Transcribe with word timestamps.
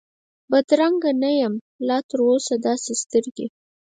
بدرنګه 0.51 1.11
نه 1.21 1.31
یم 1.39 1.53
لا 1.87 1.97
تراوسه 2.09 2.55
داسي 2.65 2.93
سترګې، 3.03 3.47